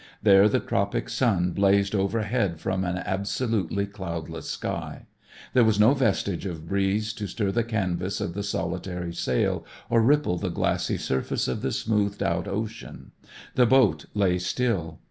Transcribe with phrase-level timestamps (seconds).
[0.23, 5.05] There the tropic sun blazed overhead from an absolutely cloudless sky.
[5.53, 10.01] There was no vestige of breeze to stir the canvas of the solitary sail or
[10.01, 13.11] ripple the glassy surface of the smoothed out ocean.
[13.53, 14.99] The boat lay still.